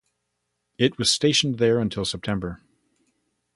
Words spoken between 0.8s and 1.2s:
was